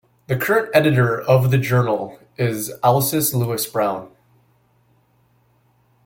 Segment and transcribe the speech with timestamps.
[0.25, 4.09] The current editor of the journal is Alscess Lewis-Brown.